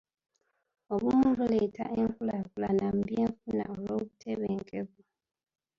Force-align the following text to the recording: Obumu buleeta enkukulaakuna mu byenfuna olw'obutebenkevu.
Obumu 0.93 1.27
buleeta 1.37 1.85
enkukulaakuna 1.99 2.85
mu 2.95 3.01
byenfuna 3.09 3.63
olw'obutebenkevu. 3.73 4.99